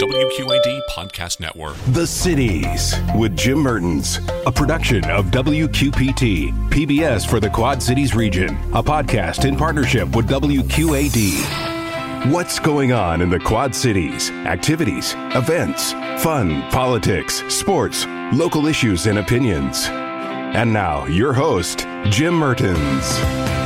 WQAD 0.00 0.80
Podcast 0.88 1.40
Network. 1.40 1.76
The 1.88 2.06
Cities 2.06 2.94
with 3.14 3.36
Jim 3.36 3.58
Mertens, 3.58 4.18
a 4.46 4.50
production 4.50 5.04
of 5.10 5.26
WQPT, 5.26 6.70
PBS 6.70 7.28
for 7.28 7.38
the 7.38 7.50
Quad 7.50 7.82
Cities 7.82 8.14
region, 8.14 8.56
a 8.72 8.82
podcast 8.82 9.46
in 9.46 9.58
partnership 9.58 10.16
with 10.16 10.26
WQAD. 10.26 12.32
What's 12.32 12.58
going 12.58 12.92
on 12.92 13.20
in 13.20 13.28
the 13.28 13.40
Quad 13.40 13.74
Cities? 13.74 14.30
Activities, 14.30 15.14
events, 15.34 15.92
fun, 16.22 16.62
politics, 16.70 17.42
sports, 17.52 18.06
local 18.32 18.68
issues, 18.68 19.06
and 19.06 19.18
opinions. 19.18 19.86
And 19.90 20.72
now, 20.72 21.04
your 21.08 21.34
host, 21.34 21.80
Jim 22.04 22.32
Mertens. 22.32 23.59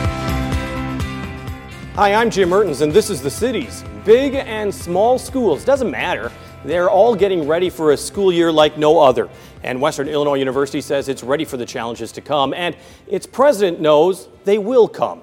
Hi, 1.96 2.12
I'm 2.12 2.28
Jim 2.28 2.48
Mertens, 2.48 2.80
and 2.80 2.92
this 2.92 3.08
is 3.08 3.22
The 3.22 3.30
Cities. 3.30 3.84
Big 4.04 4.34
and 4.34 4.74
small 4.74 5.16
schools, 5.16 5.64
doesn't 5.64 5.92
matter. 5.92 6.32
They're 6.64 6.90
all 6.90 7.14
getting 7.14 7.46
ready 7.46 7.70
for 7.70 7.92
a 7.92 7.96
school 7.96 8.32
year 8.32 8.50
like 8.50 8.76
no 8.76 8.98
other. 8.98 9.28
And 9.62 9.80
Western 9.80 10.08
Illinois 10.08 10.34
University 10.34 10.80
says 10.80 11.08
it's 11.08 11.22
ready 11.22 11.44
for 11.44 11.56
the 11.56 11.64
challenges 11.64 12.10
to 12.10 12.20
come, 12.20 12.52
and 12.52 12.76
its 13.06 13.26
president 13.26 13.80
knows 13.80 14.26
they 14.44 14.58
will 14.58 14.88
come. 14.88 15.22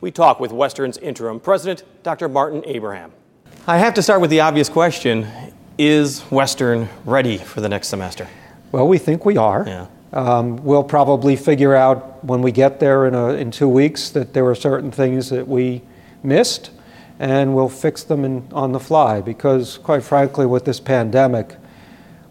We 0.00 0.10
talk 0.10 0.40
with 0.40 0.50
Western's 0.50 0.98
interim 0.98 1.38
president, 1.38 1.84
Dr. 2.02 2.28
Martin 2.28 2.64
Abraham. 2.66 3.12
I 3.68 3.78
have 3.78 3.94
to 3.94 4.02
start 4.02 4.20
with 4.20 4.30
the 4.30 4.40
obvious 4.40 4.68
question 4.68 5.28
Is 5.78 6.22
Western 6.32 6.88
ready 7.04 7.38
for 7.38 7.60
the 7.60 7.68
next 7.68 7.86
semester? 7.86 8.26
Well, 8.72 8.88
we 8.88 8.98
think 8.98 9.24
we 9.24 9.36
are. 9.36 9.62
Yeah. 9.64 9.86
Um, 10.12 10.56
we'll 10.64 10.82
probably 10.82 11.36
figure 11.36 11.76
out 11.76 12.24
when 12.24 12.42
we 12.42 12.50
get 12.50 12.80
there 12.80 13.06
in, 13.06 13.14
a, 13.14 13.34
in 13.34 13.52
two 13.52 13.68
weeks 13.68 14.10
that 14.10 14.34
there 14.34 14.46
are 14.46 14.56
certain 14.56 14.90
things 14.90 15.30
that 15.30 15.46
we 15.46 15.82
missed, 16.22 16.70
and 17.18 17.54
we'll 17.54 17.68
fix 17.68 18.02
them 18.04 18.24
in, 18.24 18.48
on 18.52 18.72
the 18.72 18.80
fly 18.80 19.20
because, 19.20 19.78
quite 19.78 20.02
frankly, 20.02 20.46
with 20.46 20.64
this 20.64 20.80
pandemic, 20.80 21.56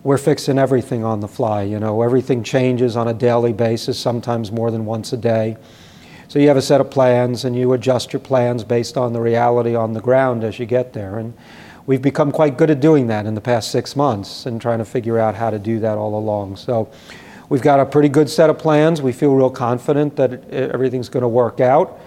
we're 0.04 0.18
fixing 0.18 0.58
everything 0.58 1.04
on 1.04 1.20
the 1.20 1.28
fly. 1.28 1.64
You 1.64 1.80
know, 1.80 2.02
everything 2.02 2.44
changes 2.44 2.96
on 2.96 3.08
a 3.08 3.14
daily 3.14 3.52
basis, 3.52 4.00
sometimes 4.00 4.52
more 4.52 4.72
than 4.72 4.86
once 4.86 5.12
a 5.12 5.18
day. 5.18 5.58
So 6.30 6.40
you 6.40 6.48
have 6.48 6.58
a 6.58 6.62
set 6.62 6.82
of 6.82 6.90
plans 6.90 7.46
and 7.46 7.56
you 7.56 7.74
adjust 7.74 8.14
your 8.14 8.20
plans 8.20 8.64
based 8.64 8.98
on 8.98 9.14
the 9.14 9.22
reality 9.22 9.76
on 9.76 9.94
the 9.94 10.02
ground 10.02 10.44
as 10.44 10.60
you 10.60 10.66
get 10.66 10.94
there. 10.94 11.20
And 11.20 11.34
we've 11.86 12.02
become 12.02 12.32
quite 12.32 12.58
good 12.58 12.70
at 12.70 12.80
doing 12.80 13.08
that 13.08 13.26
in 13.26 13.34
the 13.34 13.42
past 13.42 13.72
six 13.72 13.96
months 13.96 14.46
and 14.46 14.62
trying 14.62 14.80
to 14.80 14.86
figure 14.86 15.20
out 15.20 15.36
how 15.36 15.50
to 15.50 15.60
do 15.60 15.80
that 15.80 15.98
all 15.98 16.18
along. 16.18 16.58
So 16.58 16.90
we've 17.50 17.62
got 17.62 17.80
a 17.80 17.86
pretty 17.86 18.10
good 18.10 18.30
set 18.30 18.50
of 18.50 18.58
plans. 18.58 19.02
We 19.02 19.14
feel 19.14 19.34
real 19.34 19.50
confident 19.50 20.16
that 20.18 20.34
it, 20.34 20.72
everything's 20.72 21.10
going 21.10 21.22
to 21.22 21.30
work 21.30 21.60
out 21.60 22.00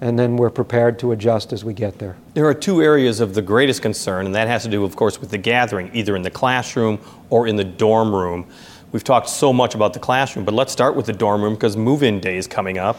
and 0.00 0.18
then 0.18 0.36
we're 0.36 0.50
prepared 0.50 0.98
to 1.00 1.12
adjust 1.12 1.52
as 1.52 1.64
we 1.64 1.74
get 1.74 1.98
there. 1.98 2.16
There 2.34 2.46
are 2.46 2.54
two 2.54 2.82
areas 2.82 3.20
of 3.20 3.34
the 3.34 3.42
greatest 3.42 3.82
concern, 3.82 4.26
and 4.26 4.34
that 4.34 4.48
has 4.48 4.62
to 4.62 4.68
do, 4.68 4.84
of 4.84 4.96
course, 4.96 5.20
with 5.20 5.30
the 5.30 5.38
gathering, 5.38 5.90
either 5.92 6.16
in 6.16 6.22
the 6.22 6.30
classroom 6.30 6.98
or 7.28 7.46
in 7.46 7.56
the 7.56 7.64
dorm 7.64 8.14
room. 8.14 8.46
We've 8.92 9.04
talked 9.04 9.28
so 9.28 9.52
much 9.52 9.74
about 9.74 9.92
the 9.92 10.00
classroom, 10.00 10.44
but 10.44 10.54
let's 10.54 10.72
start 10.72 10.96
with 10.96 11.06
the 11.06 11.12
dorm 11.12 11.42
room 11.42 11.54
because 11.54 11.76
move 11.76 12.02
in 12.02 12.18
day 12.20 12.36
is 12.36 12.46
coming 12.46 12.78
up. 12.78 12.98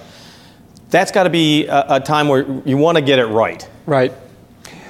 That's 0.90 1.11
got 1.11 1.23
to 1.23 1.30
be 1.30 1.66
a, 1.67 1.95
a 1.95 2.00
time 2.00 2.28
where 2.28 2.45
you 2.66 2.78
want 2.78 2.98
to 2.98 3.02
get 3.02 3.17
it 3.17 3.26
right. 3.26 3.67
Right. 3.86 4.14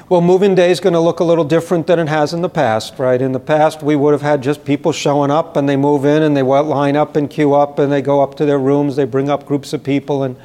Well, 0.09 0.19
move-in 0.19 0.55
day 0.55 0.71
is 0.71 0.81
going 0.81 0.91
to 0.91 0.99
look 0.99 1.21
a 1.21 1.23
little 1.23 1.45
different 1.45 1.87
than 1.87 1.97
it 1.97 2.09
has 2.09 2.33
in 2.33 2.41
the 2.41 2.49
past, 2.49 2.99
right? 2.99 3.21
In 3.21 3.31
the 3.31 3.39
past, 3.39 3.81
we 3.81 3.95
would 3.95 4.11
have 4.11 4.21
had 4.21 4.43
just 4.43 4.65
people 4.65 4.91
showing 4.91 5.31
up 5.31 5.55
and 5.55 5.69
they 5.69 5.77
move 5.77 6.03
in 6.03 6.21
and 6.21 6.35
they 6.35 6.41
line 6.41 6.97
up 6.97 7.15
and 7.15 7.29
queue 7.29 7.53
up 7.53 7.79
and 7.79 7.89
they 7.89 8.01
go 8.01 8.21
up 8.21 8.35
to 8.35 8.45
their 8.45 8.59
rooms, 8.59 8.97
they 8.97 9.05
bring 9.05 9.29
up 9.29 9.45
groups 9.45 9.71
of 9.71 9.85
people 9.85 10.23
and 10.23 10.35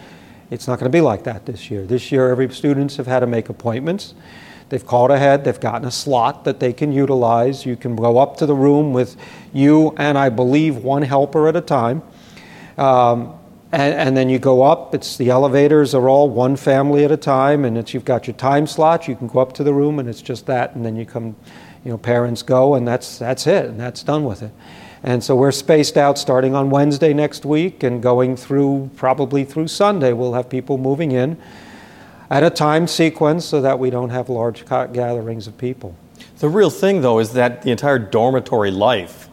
it's 0.50 0.68
not 0.68 0.78
going 0.78 0.90
to 0.90 0.96
be 0.96 1.00
like 1.00 1.24
that 1.24 1.46
this 1.46 1.70
year. 1.70 1.86
This 1.86 2.12
year, 2.12 2.30
every 2.30 2.52
students 2.52 2.96
have 2.96 3.06
had 3.06 3.20
to 3.20 3.26
make 3.26 3.48
appointments. 3.48 4.14
They've 4.68 4.84
called 4.84 5.10
ahead. 5.10 5.44
They've 5.44 5.58
gotten 5.58 5.86
a 5.86 5.90
slot 5.90 6.44
that 6.44 6.58
they 6.60 6.72
can 6.72 6.92
utilize. 6.92 7.64
You 7.64 7.76
can 7.76 7.94
go 7.94 8.18
up 8.18 8.36
to 8.38 8.46
the 8.46 8.54
room 8.54 8.92
with 8.92 9.16
you 9.52 9.94
and 9.96 10.18
I 10.18 10.28
believe 10.28 10.78
one 10.78 11.02
helper 11.02 11.48
at 11.48 11.54
a 11.56 11.60
time. 11.60 12.02
Um, 12.76 13.38
and, 13.72 13.94
and, 13.94 14.16
then 14.16 14.28
you 14.28 14.38
go 14.38 14.62
up. 14.62 14.94
It's 14.94 15.16
the 15.16 15.30
elevators 15.30 15.94
are 15.94 16.08
all 16.08 16.30
one 16.30 16.56
family 16.56 17.04
at 17.04 17.10
a 17.10 17.16
time, 17.16 17.64
and 17.64 17.76
it's 17.76 17.92
you've 17.92 18.04
got 18.04 18.26
your 18.26 18.36
time 18.36 18.66
slot. 18.66 19.08
You 19.08 19.16
can 19.16 19.26
go 19.26 19.40
up 19.40 19.54
to 19.54 19.64
the 19.64 19.74
room, 19.74 19.98
and 19.98 20.08
it's 20.08 20.22
just 20.22 20.46
that. 20.46 20.76
And 20.76 20.84
then 20.84 20.94
you 20.94 21.04
come, 21.04 21.34
you 21.84 21.90
know, 21.90 21.98
parents 21.98 22.42
go, 22.42 22.74
and 22.74 22.86
that's 22.86 23.18
that's 23.18 23.46
it, 23.46 23.66
and 23.66 23.78
that's 23.78 24.04
done 24.04 24.24
with 24.24 24.42
it. 24.42 24.52
And 25.06 25.22
so 25.22 25.36
we're 25.36 25.52
spaced 25.52 25.96
out 25.96 26.18
starting 26.18 26.56
on 26.56 26.68
Wednesday 26.68 27.14
next 27.14 27.44
week 27.44 27.84
and 27.84 28.02
going 28.02 28.36
through 28.36 28.90
probably 28.96 29.44
through 29.44 29.68
Sunday. 29.68 30.12
We'll 30.12 30.32
have 30.32 30.50
people 30.50 30.78
moving 30.78 31.12
in 31.12 31.38
at 32.28 32.42
a 32.42 32.50
time 32.50 32.88
sequence 32.88 33.44
so 33.44 33.60
that 33.60 33.78
we 33.78 33.88
don't 33.88 34.10
have 34.10 34.28
large 34.28 34.66
gatherings 34.66 35.46
of 35.46 35.56
people. 35.58 35.94
The 36.40 36.48
real 36.48 36.70
thing, 36.70 37.02
though, 37.02 37.20
is 37.20 37.32
that 37.34 37.62
the 37.62 37.70
entire 37.70 38.00
dormitory 38.00 38.72
life, 38.72 39.28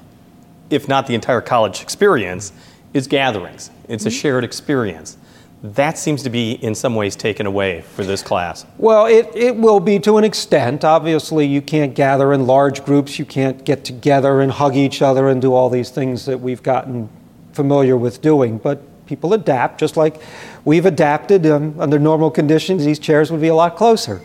if 0.69 0.87
not 0.87 1.07
the 1.07 1.15
entire 1.15 1.41
college 1.41 1.81
experience, 1.81 2.53
is 2.93 3.07
gatherings. 3.07 3.71
It's 3.89 4.05
a 4.05 4.09
mm-hmm. 4.09 4.17
shared 4.19 4.43
experience 4.43 5.17
that 5.63 5.97
seems 5.97 6.23
to 6.23 6.29
be 6.29 6.51
in 6.51 6.75
some 6.75 6.93
ways 6.93 7.15
taken 7.15 7.45
away 7.45 7.81
for 7.81 8.03
this 8.03 8.21
class. 8.21 8.65
Well, 8.77 9.05
it, 9.05 9.31
it 9.33 9.55
will 9.55 9.79
be 9.79 9.97
to 9.99 10.17
an 10.17 10.25
extent. 10.25 10.83
Obviously, 10.83 11.47
you 11.47 11.61
can't 11.61 11.95
gather 11.95 12.33
in 12.33 12.45
large 12.45 12.83
groups, 12.83 13.17
you 13.17 13.23
can't 13.23 13.63
get 13.63 13.85
together 13.85 14.41
and 14.41 14.51
hug 14.51 14.75
each 14.75 15.01
other 15.01 15.29
and 15.29 15.41
do 15.41 15.53
all 15.53 15.69
these 15.69 15.89
things 15.89 16.25
that 16.25 16.41
we've 16.41 16.61
gotten 16.61 17.07
familiar 17.53 17.95
with 17.95 18.21
doing. 18.21 18.57
But 18.57 18.81
people 19.05 19.33
adapt, 19.33 19.79
just 19.79 19.95
like 19.95 20.21
we've 20.65 20.85
adapted 20.85 21.45
um, 21.45 21.79
under 21.79 21.97
normal 21.97 22.29
conditions, 22.29 22.83
these 22.83 22.99
chairs 22.99 23.31
would 23.31 23.41
be 23.41 23.47
a 23.47 23.55
lot 23.55 23.77
closer. 23.77 24.21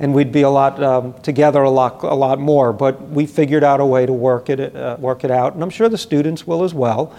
And 0.00 0.14
we'd 0.14 0.32
be 0.32 0.42
a 0.42 0.50
lot 0.50 0.82
um, 0.82 1.12
together, 1.20 1.60
a 1.64 1.70
lot, 1.70 2.02
a 2.02 2.14
lot 2.14 2.38
more. 2.38 2.72
But 2.72 3.02
we 3.10 3.26
figured 3.26 3.64
out 3.64 3.80
a 3.80 3.84
way 3.84 4.06
to 4.06 4.12
work 4.12 4.48
it, 4.48 4.74
uh, 4.74 4.96
work 4.98 5.22
it 5.22 5.30
out, 5.30 5.52
and 5.52 5.62
I'm 5.62 5.70
sure 5.70 5.90
the 5.90 5.98
students 5.98 6.46
will 6.46 6.64
as 6.64 6.72
well 6.72 7.14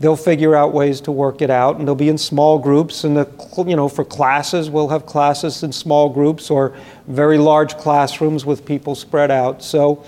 they'll 0.00 0.16
figure 0.16 0.56
out 0.56 0.72
ways 0.72 1.00
to 1.02 1.12
work 1.12 1.42
it 1.42 1.50
out 1.50 1.76
and 1.76 1.86
they'll 1.86 1.94
be 1.94 2.08
in 2.08 2.18
small 2.18 2.58
groups 2.58 3.04
and 3.04 3.16
the 3.16 3.28
you 3.66 3.76
know 3.76 3.88
for 3.88 4.04
classes 4.04 4.68
we'll 4.68 4.88
have 4.88 5.06
classes 5.06 5.62
in 5.62 5.70
small 5.70 6.08
groups 6.08 6.50
or 6.50 6.74
very 7.06 7.38
large 7.38 7.76
classrooms 7.76 8.44
with 8.44 8.64
people 8.64 8.94
spread 8.94 9.30
out. 9.30 9.62
So 9.62 10.04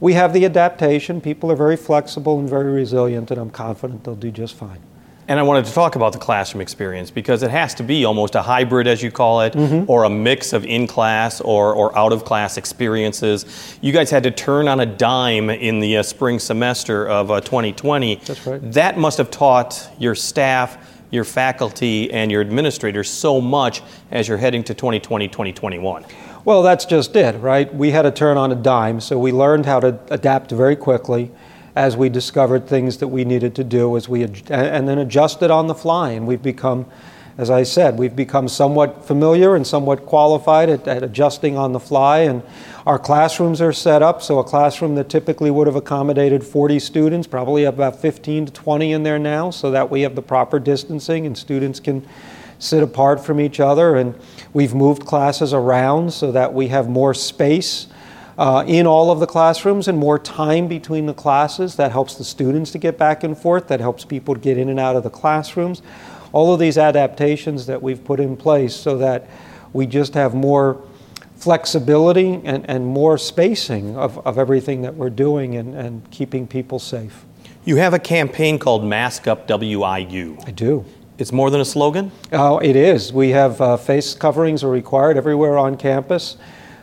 we 0.00 0.12
have 0.12 0.32
the 0.32 0.44
adaptation. 0.44 1.20
People 1.20 1.50
are 1.50 1.56
very 1.56 1.76
flexible 1.76 2.38
and 2.38 2.48
very 2.48 2.70
resilient 2.70 3.30
and 3.30 3.40
i'm 3.40 3.50
confident 3.50 4.04
they'll 4.04 4.14
do 4.14 4.30
just 4.30 4.54
fine 4.54 4.80
and 5.26 5.40
I 5.40 5.42
wanted 5.42 5.64
to 5.66 5.72
talk 5.72 5.96
about 5.96 6.12
the 6.12 6.18
classroom 6.18 6.60
experience 6.60 7.10
because 7.10 7.42
it 7.42 7.50
has 7.50 7.74
to 7.76 7.82
be 7.82 8.04
almost 8.04 8.34
a 8.34 8.42
hybrid, 8.42 8.86
as 8.86 9.02
you 9.02 9.10
call 9.10 9.40
it, 9.40 9.54
mm-hmm. 9.54 9.90
or 9.90 10.04
a 10.04 10.10
mix 10.10 10.52
of 10.52 10.64
in 10.64 10.86
class 10.86 11.40
or, 11.40 11.72
or 11.74 11.96
out 11.96 12.12
of 12.12 12.24
class 12.24 12.56
experiences. 12.56 13.78
You 13.80 13.92
guys 13.92 14.10
had 14.10 14.22
to 14.24 14.30
turn 14.30 14.68
on 14.68 14.80
a 14.80 14.86
dime 14.86 15.48
in 15.48 15.80
the 15.80 15.98
uh, 15.98 16.02
spring 16.02 16.38
semester 16.38 17.08
of 17.08 17.30
uh, 17.30 17.40
2020. 17.40 18.16
That's 18.16 18.46
right. 18.46 18.72
That 18.72 18.98
must 18.98 19.18
have 19.18 19.30
taught 19.30 19.88
your 19.98 20.14
staff, 20.14 21.02
your 21.10 21.24
faculty, 21.24 22.12
and 22.12 22.30
your 22.30 22.42
administrators 22.42 23.08
so 23.08 23.40
much 23.40 23.82
as 24.10 24.28
you're 24.28 24.38
heading 24.38 24.62
to 24.64 24.74
2020 24.74 25.28
2021. 25.28 26.04
Well, 26.44 26.62
that's 26.62 26.84
just 26.84 27.16
it, 27.16 27.40
right? 27.40 27.74
We 27.74 27.92
had 27.92 28.02
to 28.02 28.10
turn 28.10 28.36
on 28.36 28.52
a 28.52 28.54
dime, 28.54 29.00
so 29.00 29.18
we 29.18 29.32
learned 29.32 29.64
how 29.64 29.80
to 29.80 29.98
adapt 30.10 30.50
very 30.50 30.76
quickly 30.76 31.30
as 31.76 31.96
we 31.96 32.08
discovered 32.08 32.68
things 32.68 32.98
that 32.98 33.08
we 33.08 33.24
needed 33.24 33.54
to 33.56 33.64
do 33.64 33.96
as 33.96 34.08
we 34.08 34.22
and 34.22 34.88
then 34.88 34.98
adjusted 34.98 35.50
on 35.50 35.66
the 35.66 35.74
fly 35.74 36.10
and 36.10 36.26
we've 36.26 36.42
become 36.42 36.86
as 37.36 37.50
i 37.50 37.64
said 37.64 37.98
we've 37.98 38.14
become 38.14 38.46
somewhat 38.46 39.04
familiar 39.04 39.56
and 39.56 39.66
somewhat 39.66 40.06
qualified 40.06 40.68
at, 40.68 40.86
at, 40.86 41.02
adjusting 41.02 41.56
on 41.56 41.72
the 41.72 41.80
fly 41.80 42.20
and 42.20 42.42
our 42.86 42.98
classrooms 42.98 43.60
are 43.60 43.72
set 43.72 44.02
up 44.02 44.22
so 44.22 44.38
a 44.38 44.44
classroom 44.44 44.94
that 44.94 45.08
typically 45.08 45.50
would 45.50 45.66
have 45.66 45.76
accommodated 45.76 46.44
40 46.44 46.78
students 46.78 47.26
probably 47.26 47.64
about 47.64 48.00
15 48.00 48.46
to 48.46 48.52
20 48.52 48.92
in 48.92 49.02
there 49.02 49.18
now 49.18 49.50
so 49.50 49.70
that 49.72 49.90
we 49.90 50.02
have 50.02 50.14
the 50.14 50.22
proper 50.22 50.60
distancing 50.60 51.26
and 51.26 51.36
students 51.36 51.80
can 51.80 52.06
sit 52.60 52.84
apart 52.84 53.24
from 53.24 53.40
each 53.40 53.58
other 53.58 53.96
and 53.96 54.14
we've 54.52 54.74
moved 54.74 55.04
classes 55.04 55.52
around 55.52 56.12
so 56.12 56.30
that 56.30 56.54
we 56.54 56.68
have 56.68 56.88
more 56.88 57.12
space 57.12 57.88
uh, 58.38 58.64
in 58.66 58.86
all 58.86 59.10
of 59.10 59.20
the 59.20 59.26
classrooms 59.26 59.88
and 59.88 59.98
more 59.98 60.18
time 60.18 60.68
between 60.68 61.06
the 61.06 61.14
classes. 61.14 61.76
That 61.76 61.92
helps 61.92 62.14
the 62.16 62.24
students 62.24 62.70
to 62.72 62.78
get 62.78 62.98
back 62.98 63.24
and 63.24 63.36
forth, 63.36 63.68
that 63.68 63.80
helps 63.80 64.04
people 64.04 64.34
to 64.34 64.40
get 64.40 64.58
in 64.58 64.68
and 64.68 64.80
out 64.80 64.96
of 64.96 65.02
the 65.02 65.10
classrooms. 65.10 65.82
All 66.32 66.52
of 66.52 66.58
these 66.58 66.78
adaptations 66.78 67.66
that 67.66 67.80
we've 67.82 68.02
put 68.02 68.18
in 68.18 68.36
place 68.36 68.74
so 68.74 68.98
that 68.98 69.28
we 69.72 69.86
just 69.86 70.14
have 70.14 70.34
more 70.34 70.82
flexibility 71.36 72.40
and, 72.44 72.68
and 72.68 72.86
more 72.86 73.18
spacing 73.18 73.96
of, 73.96 74.24
of 74.26 74.38
everything 74.38 74.82
that 74.82 74.94
we're 74.94 75.10
doing 75.10 75.56
and, 75.56 75.74
and 75.74 76.10
keeping 76.10 76.46
people 76.46 76.78
safe. 76.78 77.24
You 77.64 77.76
have 77.76 77.94
a 77.94 77.98
campaign 77.98 78.58
called 78.58 78.84
Mask 78.84 79.26
Up 79.26 79.46
WIU. 79.48 80.46
I 80.46 80.50
do. 80.50 80.84
It's 81.16 81.32
more 81.32 81.50
than 81.50 81.60
a 81.60 81.64
slogan? 81.64 82.10
Oh, 82.32 82.58
it 82.58 82.76
is. 82.76 83.12
We 83.12 83.30
have 83.30 83.60
uh, 83.60 83.76
face 83.76 84.14
coverings 84.14 84.64
are 84.64 84.70
required 84.70 85.16
everywhere 85.16 85.56
on 85.58 85.76
campus. 85.76 86.36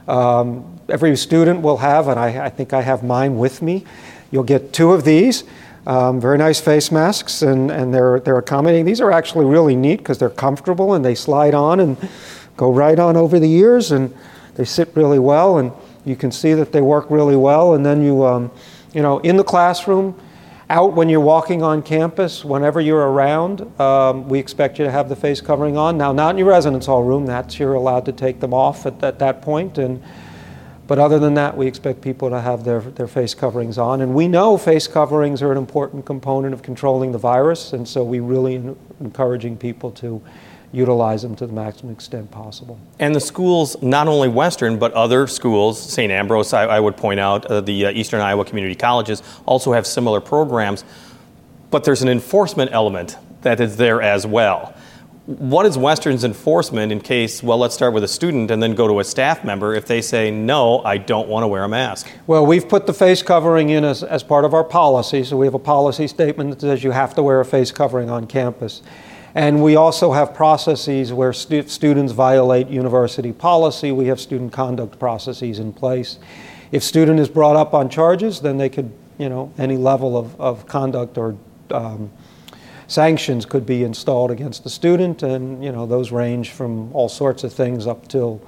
Um, 0.07 0.80
every 0.89 1.15
student 1.15 1.62
will 1.62 1.77
have, 1.77 2.07
and 2.07 2.19
I, 2.19 2.45
I, 2.45 2.50
think 2.50 2.74
I 2.74 2.81
have 2.81 3.03
mine 3.03 3.38
with 3.38 3.62
me. 3.62 3.86
You'll 4.31 4.44
get 4.44 4.74
two 4.74 4.92
of 4.92 5.03
these. 5.03 5.44
Um, 5.88 6.21
very 6.21 6.38
nice 6.38 6.59
face 6.59 6.92
masks, 6.92 7.42
and, 7.42 7.71
and 7.71 7.94
they're, 7.94 8.19
they're 8.19 8.38
accommodating. 8.38 8.86
These 8.86 9.01
are 9.01 9.12
actually 9.12 9.45
really 9.45 9.75
neat 9.75 9.98
because 9.98 10.19
they're 10.19 10.30
comfortable 10.30 10.94
and 10.94 11.03
they 11.03 11.15
slide 11.15 11.56
on 11.56 11.80
and 11.80 11.98
go 12.56 12.71
right 12.71 13.00
on 13.00 13.18
over 13.18 13.39
the 13.39 13.51
ears, 13.51 13.92
and 13.92 14.15
they 14.56 14.65
sit 14.65 14.89
really 14.95 15.19
well, 15.19 15.57
and 15.57 15.71
you 16.06 16.15
can 16.15 16.31
see 16.31 16.53
that 16.53 16.71
they 16.71 16.81
work 16.81 17.09
really 17.09 17.36
well. 17.36 17.74
And 17.74 17.86
then 17.86 18.03
you, 18.03 18.24
um, 18.24 18.51
you 18.94 19.01
know, 19.01 19.19
in 19.19 19.38
the 19.38 19.44
classroom, 19.44 20.19
out 20.71 20.94
when 20.94 21.09
you're 21.09 21.19
walking 21.19 21.62
on 21.62 21.83
campus, 21.83 22.45
whenever 22.45 22.79
you're 22.79 23.12
around, 23.12 23.62
um, 23.79 24.29
we 24.29 24.39
expect 24.39 24.79
you 24.79 24.85
to 24.85 24.91
have 24.91 25.09
the 25.09 25.15
face 25.15 25.41
covering 25.41 25.75
on. 25.75 25.97
Now, 25.97 26.13
not 26.13 26.31
in 26.31 26.38
your 26.38 26.47
residence 26.47 26.85
hall 26.85 27.03
room, 27.03 27.25
that's 27.25 27.59
you're 27.59 27.73
allowed 27.73 28.06
to 28.06 28.13
take 28.13 28.39
them 28.39 28.53
off 28.53 28.85
at, 28.85 29.03
at 29.03 29.19
that 29.19 29.41
point, 29.41 29.77
and 29.77 30.01
but 30.88 30.97
other 31.00 31.19
than 31.19 31.35
that, 31.35 31.56
we 31.56 31.68
expect 31.68 32.01
people 32.01 32.29
to 32.29 32.41
have 32.41 32.65
their, 32.65 32.81
their 32.81 33.07
face 33.07 33.33
coverings 33.33 33.77
on. 33.77 34.01
And 34.01 34.13
we 34.13 34.27
know 34.27 34.57
face 34.57 34.88
coverings 34.88 35.41
are 35.41 35.50
an 35.50 35.57
important 35.57 36.06
component 36.06 36.53
of 36.53 36.63
controlling 36.63 37.13
the 37.13 37.17
virus, 37.17 37.71
and 37.71 37.88
so 37.88 38.03
we 38.03 38.19
really 38.19 38.56
encouraging 39.00 39.56
people 39.57 39.91
to 39.91 40.21
utilize 40.71 41.21
them 41.21 41.35
to 41.35 41.47
the 41.47 41.53
maximum 41.53 41.91
extent 41.91 42.31
possible. 42.31 42.79
And 43.00 43.13
the 43.13 43.19
schools, 43.19 43.81
not 43.81 44.07
only 44.07 44.27
Western, 44.27 44.79
but 44.79 44.94
other 44.94 45.27
schools, 45.27 45.79
St. 45.79 46.12
Ambrose, 46.12 46.53
I, 46.53 46.63
I 46.63 46.79
would 46.79 46.97
point 46.97 47.19
out, 47.19 47.45
uh, 47.45 47.62
the 47.62 47.88
uh, 47.88 47.91
Eastern 47.91 48.21
Iowa 48.21 48.45
Community 48.45 48.75
Colleges 48.75 49.21
also 49.45 49.73
have 49.73 49.85
similar 49.85 50.21
programs, 50.21 50.83
but 51.69 51.83
there's 51.83 52.01
an 52.01 52.09
enforcement 52.09 52.71
element 52.71 53.18
that 53.41 53.59
is 53.59 53.77
there 53.77 54.01
as 54.01 54.25
well 54.25 54.75
what 55.25 55.65
is 55.65 55.77
Western's 55.77 56.23
enforcement 56.23 56.91
in 56.91 57.00
case, 57.00 57.44
well, 57.44 57.59
let's 57.59 57.75
start 57.75 57.94
with 57.94 58.03
a 58.03 58.07
student 58.07 58.50
and 58.50 58.62
then 58.62 58.74
go 58.74 58.88
to 58.88 59.00
a 59.00 59.03
staff 59.03 59.44
member 59.44 59.74
if 59.74 59.85
they 59.85 60.01
say, 60.01 60.31
no, 60.31 60.79
I 60.79 60.97
don't 60.97 61.27
want 61.27 61.44
to 61.44 61.47
wear 61.47 61.63
a 61.63 61.69
mask? 61.69 62.09
Well, 62.25 62.45
we've 62.45 62.67
put 62.67 62.88
the 62.88 62.94
face 62.94 63.21
covering 63.21 63.69
in 63.69 63.85
as, 63.85 64.03
as 64.03 64.24
part 64.24 64.45
of 64.45 64.53
our 64.53 64.63
policy. 64.63 65.24
So 65.24 65.38
we 65.38 65.45
have 65.45 65.53
a 65.53 65.59
policy 65.59 66.07
statement 66.07 66.50
that 66.51 66.62
says 66.62 66.83
you 66.83 66.91
have 66.91 67.13
to 67.15 67.24
wear 67.24 67.39
a 67.39 67.45
face 67.45 67.71
covering 67.71 68.09
on 68.09 68.25
campus. 68.25 68.81
And 69.33 69.63
we 69.63 69.75
also 69.75 70.11
have 70.11 70.33
processes 70.33 71.13
where 71.13 71.33
stu- 71.33 71.67
students 71.67 72.11
violate 72.11 72.67
university 72.67 73.31
policy. 73.31 73.91
We 73.91 74.07
have 74.07 74.19
student 74.19 74.51
conduct 74.51 74.99
processes 74.99 75.59
in 75.59 75.73
place. 75.73 76.19
If 76.71 76.83
student 76.83 77.19
is 77.19 77.29
brought 77.29 77.55
up 77.55 77.73
on 77.73 77.89
charges, 77.89 78.41
then 78.41 78.57
they 78.57 78.69
could, 78.69 78.91
you 79.17 79.29
know, 79.29 79.53
any 79.57 79.77
level 79.77 80.17
of, 80.17 80.39
of 80.39 80.67
conduct 80.67 81.17
or 81.17 81.35
um, 81.69 82.11
sanctions 82.91 83.45
could 83.45 83.65
be 83.65 83.83
installed 83.83 84.31
against 84.31 84.63
the 84.63 84.69
student, 84.69 85.23
and 85.23 85.63
you 85.63 85.71
know 85.71 85.85
those 85.85 86.11
range 86.11 86.51
from 86.51 86.93
all 86.93 87.09
sorts 87.09 87.43
of 87.43 87.53
things 87.53 87.87
up 87.87 88.07
till 88.07 88.41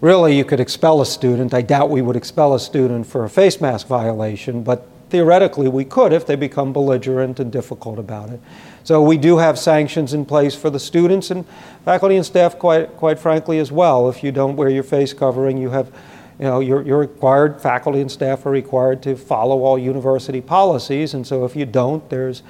really 0.00 0.36
you 0.36 0.44
could 0.44 0.60
expel 0.60 1.00
a 1.00 1.06
student. 1.06 1.52
I 1.52 1.62
doubt 1.62 1.90
we 1.90 2.00
would 2.00 2.16
expel 2.16 2.54
a 2.54 2.60
student 2.60 3.06
for 3.06 3.24
a 3.24 3.30
face 3.30 3.60
mask 3.60 3.86
violation, 3.86 4.62
but 4.62 4.86
theoretically 5.14 5.68
we 5.68 5.84
could 5.84 6.12
if 6.12 6.26
they 6.26 6.34
become 6.34 6.72
belligerent 6.72 7.38
and 7.38 7.52
difficult 7.52 8.00
about 8.00 8.30
it. 8.30 8.40
So 8.82 9.00
we 9.00 9.16
do 9.16 9.38
have 9.38 9.56
sanctions 9.56 10.12
in 10.12 10.24
place 10.24 10.56
for 10.56 10.70
the 10.70 10.80
students 10.80 11.30
and 11.30 11.46
faculty 11.84 12.16
and 12.16 12.26
staff, 12.26 12.58
quite 12.58 12.96
quite 12.96 13.20
frankly 13.20 13.60
as 13.60 13.70
well. 13.70 14.08
If 14.08 14.24
you 14.24 14.32
don't 14.32 14.56
wear 14.56 14.68
your 14.68 14.82
face 14.82 15.12
covering, 15.12 15.56
you 15.56 15.70
have 15.70 15.92
you 16.40 16.46
know, 16.46 16.58
you're, 16.58 16.82
you're, 16.82 16.98
required, 16.98 17.60
faculty 17.60 18.00
and 18.00 18.10
staff 18.10 18.44
are 18.44 18.50
required 18.50 19.04
to 19.04 19.14
follow 19.14 19.62
all 19.62 19.78
university 19.78 20.40
policies, 20.40 21.14
and 21.14 21.24
so 21.24 21.44
if 21.44 21.54
you 21.54 21.64
don't, 21.64 22.10
there's 22.10 22.42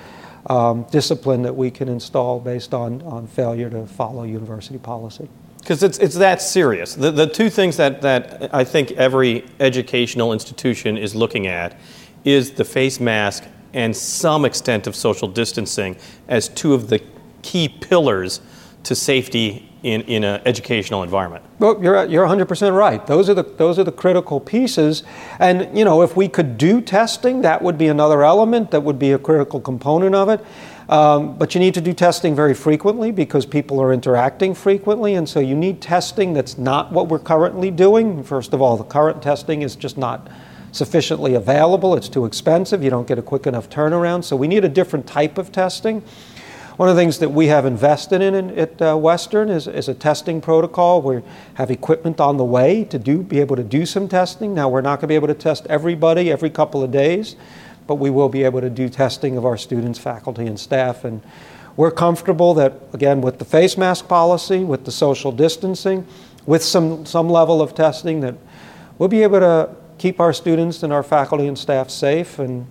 um, 0.46 0.86
discipline 0.90 1.42
that 1.42 1.54
we 1.54 1.70
can 1.70 1.90
install 1.90 2.40
based 2.40 2.72
on, 2.72 3.02
on 3.02 3.26
failure 3.26 3.68
to 3.68 3.86
follow 3.86 4.22
university 4.22 4.78
policy. 4.78 5.28
Because 5.58 5.82
it's, 5.82 5.98
it's 5.98 6.14
that 6.16 6.40
serious. 6.40 6.94
The, 6.94 7.10
the 7.10 7.26
two 7.26 7.50
things 7.50 7.76
that, 7.76 8.00
that 8.00 8.54
I 8.54 8.64
think 8.64 8.92
every 8.92 9.44
educational 9.60 10.32
institution 10.32 10.96
is 10.96 11.14
looking 11.14 11.46
at 11.46 11.78
is 12.24 12.52
the 12.52 12.64
face 12.64 13.00
mask 13.00 13.44
and 13.72 13.94
some 13.96 14.44
extent 14.44 14.86
of 14.86 14.94
social 14.94 15.28
distancing 15.28 15.96
as 16.28 16.48
two 16.48 16.74
of 16.74 16.88
the 16.88 17.02
key 17.42 17.68
pillars 17.68 18.40
to 18.84 18.94
safety 18.94 19.68
in, 19.82 20.00
in 20.02 20.24
an 20.24 20.40
educational 20.46 21.02
environment. 21.02 21.44
Well, 21.58 21.80
you're, 21.82 22.04
you're 22.06 22.26
100% 22.26 22.76
right. 22.76 23.06
Those 23.06 23.28
are, 23.28 23.34
the, 23.34 23.42
those 23.42 23.78
are 23.78 23.84
the 23.84 23.92
critical 23.92 24.40
pieces. 24.40 25.02
And, 25.38 25.76
you 25.76 25.84
know, 25.84 26.02
if 26.02 26.16
we 26.16 26.26
could 26.26 26.56
do 26.56 26.80
testing, 26.80 27.42
that 27.42 27.60
would 27.60 27.76
be 27.76 27.88
another 27.88 28.24
element 28.24 28.70
that 28.70 28.80
would 28.80 28.98
be 28.98 29.12
a 29.12 29.18
critical 29.18 29.60
component 29.60 30.14
of 30.14 30.30
it. 30.30 30.44
Um, 30.88 31.36
but 31.36 31.54
you 31.54 31.60
need 31.60 31.74
to 31.74 31.80
do 31.80 31.92
testing 31.92 32.34
very 32.34 32.54
frequently 32.54 33.10
because 33.10 33.46
people 33.46 33.80
are 33.80 33.92
interacting 33.92 34.54
frequently, 34.54 35.14
and 35.14 35.26
so 35.26 35.40
you 35.40 35.54
need 35.54 35.80
testing 35.80 36.34
that's 36.34 36.58
not 36.58 36.92
what 36.92 37.08
we're 37.08 37.18
currently 37.18 37.70
doing. 37.70 38.22
First 38.22 38.52
of 38.52 38.60
all, 38.60 38.76
the 38.76 38.84
current 38.84 39.22
testing 39.22 39.62
is 39.62 39.76
just 39.76 39.96
not 39.96 40.28
sufficiently 40.74 41.34
available, 41.34 41.94
it's 41.94 42.08
too 42.08 42.24
expensive, 42.24 42.82
you 42.82 42.90
don't 42.90 43.06
get 43.06 43.16
a 43.16 43.22
quick 43.22 43.46
enough 43.46 43.70
turnaround, 43.70 44.24
so 44.24 44.34
we 44.34 44.48
need 44.48 44.64
a 44.64 44.68
different 44.68 45.06
type 45.06 45.38
of 45.38 45.52
testing. 45.52 46.02
One 46.76 46.88
of 46.88 46.96
the 46.96 47.00
things 47.00 47.20
that 47.20 47.28
we 47.28 47.46
have 47.46 47.64
invested 47.64 48.20
in, 48.20 48.34
in 48.34 48.58
at 48.58 48.82
uh, 48.82 48.96
Western 48.96 49.48
is, 49.48 49.68
is 49.68 49.88
a 49.88 49.94
testing 49.94 50.40
protocol. 50.40 51.00
We 51.00 51.22
have 51.54 51.70
equipment 51.70 52.18
on 52.18 52.38
the 52.38 52.44
way 52.44 52.82
to 52.86 52.98
do, 52.98 53.22
be 53.22 53.38
able 53.38 53.54
to 53.54 53.62
do 53.62 53.86
some 53.86 54.08
testing. 54.08 54.52
Now, 54.52 54.68
we're 54.68 54.80
not 54.80 54.96
going 54.96 55.02
to 55.02 55.06
be 55.06 55.14
able 55.14 55.28
to 55.28 55.34
test 55.34 55.64
everybody 55.68 56.32
every 56.32 56.50
couple 56.50 56.82
of 56.82 56.90
days, 56.90 57.36
but 57.86 57.94
we 57.94 58.10
will 58.10 58.28
be 58.28 58.42
able 58.42 58.60
to 58.60 58.70
do 58.70 58.88
testing 58.88 59.36
of 59.36 59.46
our 59.46 59.56
students, 59.56 60.00
faculty, 60.00 60.48
and 60.48 60.58
staff. 60.58 61.04
And 61.04 61.22
we're 61.76 61.92
comfortable 61.92 62.54
that, 62.54 62.72
again, 62.92 63.20
with 63.20 63.38
the 63.38 63.44
face 63.44 63.78
mask 63.78 64.08
policy, 64.08 64.64
with 64.64 64.84
the 64.84 64.92
social 64.92 65.30
distancing, 65.30 66.04
with 66.44 66.64
some, 66.64 67.06
some 67.06 67.30
level 67.30 67.62
of 67.62 67.76
testing, 67.76 68.18
that 68.22 68.34
we'll 68.98 69.08
be 69.08 69.22
able 69.22 69.38
to 69.38 69.70
keep 69.98 70.20
our 70.20 70.32
students 70.32 70.82
and 70.82 70.92
our 70.92 71.02
faculty 71.02 71.46
and 71.46 71.58
staff 71.58 71.90
safe 71.90 72.38
and 72.38 72.66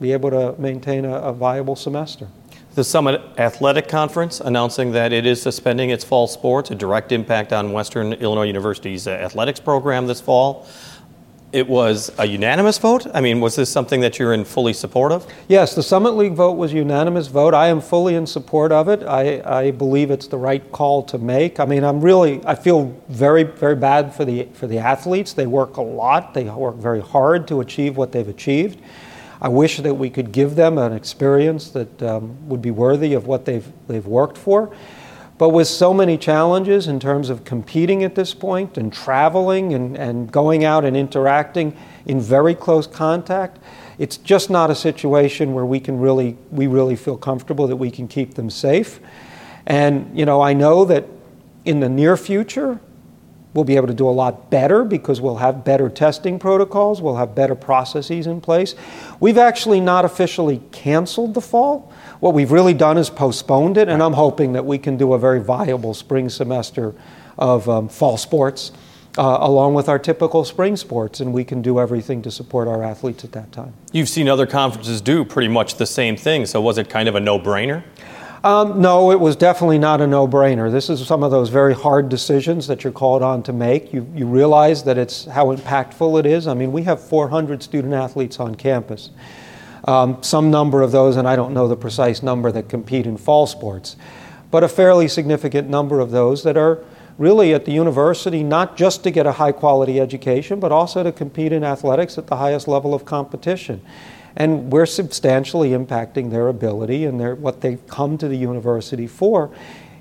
be 0.00 0.12
able 0.12 0.30
to 0.30 0.54
maintain 0.60 1.04
a, 1.04 1.14
a 1.14 1.32
viable 1.32 1.76
semester 1.76 2.28
the 2.74 2.84
Summit 2.84 3.20
Athletic 3.36 3.88
Conference 3.88 4.40
announcing 4.40 4.92
that 4.92 5.12
it 5.12 5.26
is 5.26 5.42
suspending 5.42 5.90
its 5.90 6.04
fall 6.04 6.28
sports, 6.28 6.70
a 6.70 6.74
direct 6.76 7.10
impact 7.10 7.52
on 7.52 7.72
Western 7.72 8.12
Illinois 8.12 8.46
University's 8.46 9.08
athletics 9.08 9.58
program 9.58 10.06
this 10.06 10.20
fall. 10.20 10.66
It 11.52 11.68
was 11.68 12.12
a 12.16 12.26
unanimous 12.26 12.78
vote? 12.78 13.08
I 13.12 13.20
mean, 13.20 13.40
was 13.40 13.56
this 13.56 13.68
something 13.68 14.00
that 14.02 14.20
you're 14.20 14.32
in 14.32 14.44
fully 14.44 14.72
support 14.72 15.10
of? 15.10 15.26
Yes, 15.48 15.74
the 15.74 15.82
Summit 15.82 16.12
League 16.12 16.34
vote 16.34 16.52
was 16.52 16.72
a 16.72 16.76
unanimous 16.76 17.26
vote. 17.26 17.54
I 17.54 17.66
am 17.66 17.80
fully 17.80 18.14
in 18.14 18.24
support 18.24 18.70
of 18.70 18.88
it. 18.88 19.02
I, 19.02 19.42
I 19.44 19.72
believe 19.72 20.12
it's 20.12 20.28
the 20.28 20.38
right 20.38 20.70
call 20.70 21.02
to 21.04 21.18
make. 21.18 21.58
I 21.58 21.64
mean, 21.64 21.82
I'm 21.82 22.00
really, 22.00 22.40
I 22.46 22.54
feel 22.54 22.96
very, 23.08 23.42
very 23.42 23.74
bad 23.74 24.14
for 24.14 24.24
the, 24.24 24.46
for 24.52 24.68
the 24.68 24.78
athletes. 24.78 25.32
They 25.32 25.48
work 25.48 25.76
a 25.76 25.82
lot, 25.82 26.34
they 26.34 26.44
work 26.44 26.76
very 26.76 27.00
hard 27.00 27.48
to 27.48 27.60
achieve 27.60 27.96
what 27.96 28.12
they've 28.12 28.28
achieved. 28.28 28.80
I 29.42 29.48
wish 29.48 29.78
that 29.78 29.94
we 29.94 30.08
could 30.08 30.30
give 30.30 30.54
them 30.54 30.78
an 30.78 30.92
experience 30.92 31.70
that 31.70 32.02
um, 32.02 32.48
would 32.48 32.62
be 32.62 32.70
worthy 32.70 33.14
of 33.14 33.26
what 33.26 33.44
they've, 33.44 33.66
they've 33.88 34.06
worked 34.06 34.38
for. 34.38 34.72
But 35.40 35.54
with 35.54 35.68
so 35.68 35.94
many 35.94 36.18
challenges 36.18 36.86
in 36.86 37.00
terms 37.00 37.30
of 37.30 37.46
competing 37.46 38.04
at 38.04 38.14
this 38.14 38.34
point 38.34 38.76
and 38.76 38.92
traveling 38.92 39.72
and, 39.72 39.96
and 39.96 40.30
going 40.30 40.66
out 40.66 40.84
and 40.84 40.94
interacting 40.94 41.74
in 42.04 42.20
very 42.20 42.54
close 42.54 42.86
contact, 42.86 43.58
it's 43.96 44.18
just 44.18 44.50
not 44.50 44.70
a 44.70 44.74
situation 44.74 45.54
where 45.54 45.64
we 45.64 45.80
can 45.80 45.98
really, 45.98 46.36
we 46.50 46.66
really 46.66 46.94
feel 46.94 47.16
comfortable 47.16 47.66
that 47.68 47.76
we 47.76 47.90
can 47.90 48.06
keep 48.06 48.34
them 48.34 48.50
safe. 48.50 49.00
And, 49.64 50.14
you 50.14 50.26
know, 50.26 50.42
I 50.42 50.52
know 50.52 50.84
that 50.84 51.06
in 51.64 51.80
the 51.80 51.88
near 51.88 52.18
future, 52.18 52.78
We'll 53.52 53.64
be 53.64 53.74
able 53.74 53.88
to 53.88 53.94
do 53.94 54.08
a 54.08 54.10
lot 54.10 54.48
better 54.48 54.84
because 54.84 55.20
we'll 55.20 55.38
have 55.38 55.64
better 55.64 55.88
testing 55.88 56.38
protocols, 56.38 57.02
we'll 57.02 57.16
have 57.16 57.34
better 57.34 57.56
processes 57.56 58.28
in 58.28 58.40
place. 58.40 58.76
We've 59.18 59.38
actually 59.38 59.80
not 59.80 60.04
officially 60.04 60.62
canceled 60.70 61.34
the 61.34 61.40
fall. 61.40 61.92
What 62.20 62.34
we've 62.34 62.52
really 62.52 62.74
done 62.74 62.98
is 62.98 63.08
postponed 63.08 63.78
it, 63.78 63.88
and 63.88 64.02
I'm 64.02 64.12
hoping 64.12 64.52
that 64.52 64.66
we 64.66 64.76
can 64.78 64.98
do 64.98 65.14
a 65.14 65.18
very 65.18 65.40
viable 65.40 65.94
spring 65.94 66.28
semester 66.28 66.94
of 67.38 67.68
um, 67.68 67.88
fall 67.88 68.16
sports. 68.16 68.72
Uh, 69.18 69.38
along 69.40 69.74
with 69.74 69.88
our 69.88 69.98
typical 69.98 70.44
spring 70.44 70.76
sports, 70.76 71.18
and 71.18 71.32
we 71.32 71.42
can 71.42 71.60
do 71.60 71.80
everything 71.80 72.22
to 72.22 72.30
support 72.30 72.68
our 72.68 72.84
athletes 72.84 73.24
at 73.24 73.32
that 73.32 73.50
time. 73.50 73.74
You've 73.90 74.08
seen 74.08 74.28
other 74.28 74.46
conferences 74.46 75.00
do 75.00 75.24
pretty 75.24 75.48
much 75.48 75.74
the 75.74 75.84
same 75.84 76.16
thing, 76.16 76.46
so 76.46 76.60
was 76.60 76.78
it 76.78 76.88
kind 76.88 77.08
of 77.08 77.16
a 77.16 77.20
no 77.20 77.36
brainer? 77.36 77.82
Um, 78.44 78.80
no, 78.80 79.10
it 79.10 79.18
was 79.18 79.34
definitely 79.34 79.80
not 79.80 80.00
a 80.00 80.06
no 80.06 80.28
brainer. 80.28 80.70
This 80.70 80.88
is 80.88 81.04
some 81.04 81.24
of 81.24 81.32
those 81.32 81.48
very 81.48 81.74
hard 81.74 82.08
decisions 82.08 82.68
that 82.68 82.84
you're 82.84 82.92
called 82.92 83.20
on 83.20 83.42
to 83.42 83.52
make. 83.52 83.92
You, 83.92 84.06
you 84.14 84.26
realize 84.26 84.84
that 84.84 84.96
it's 84.96 85.24
how 85.24 85.46
impactful 85.46 86.20
it 86.20 86.24
is. 86.24 86.46
I 86.46 86.54
mean, 86.54 86.70
we 86.70 86.84
have 86.84 87.02
400 87.02 87.64
student 87.64 87.92
athletes 87.92 88.38
on 88.38 88.54
campus. 88.54 89.10
Um, 89.84 90.22
some 90.22 90.50
number 90.50 90.82
of 90.82 90.92
those, 90.92 91.16
and 91.16 91.26
I 91.26 91.36
don't 91.36 91.54
know 91.54 91.68
the 91.68 91.76
precise 91.76 92.22
number, 92.22 92.52
that 92.52 92.68
compete 92.68 93.06
in 93.06 93.16
fall 93.16 93.46
sports, 93.46 93.96
but 94.50 94.62
a 94.62 94.68
fairly 94.68 95.08
significant 95.08 95.68
number 95.68 96.00
of 96.00 96.10
those 96.10 96.42
that 96.42 96.56
are 96.56 96.84
really 97.18 97.52
at 97.52 97.66
the 97.66 97.72
university 97.72 98.42
not 98.42 98.76
just 98.76 99.04
to 99.04 99.10
get 99.10 99.26
a 99.26 99.32
high 99.32 99.52
quality 99.52 100.00
education, 100.00 100.58
but 100.58 100.72
also 100.72 101.02
to 101.02 101.12
compete 101.12 101.52
in 101.52 101.62
athletics 101.62 102.16
at 102.16 102.26
the 102.26 102.36
highest 102.36 102.66
level 102.66 102.94
of 102.94 103.04
competition. 103.04 103.80
And 104.36 104.72
we're 104.72 104.86
substantially 104.86 105.70
impacting 105.70 106.30
their 106.30 106.48
ability 106.48 107.04
and 107.04 107.20
their, 107.20 107.34
what 107.34 107.60
they've 107.60 107.84
come 107.86 108.16
to 108.18 108.28
the 108.28 108.36
university 108.36 109.06
for. 109.06 109.50